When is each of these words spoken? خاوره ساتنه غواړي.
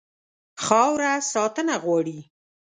خاوره 0.65 1.13
ساتنه 1.31 1.75
غواړي. 1.83 2.19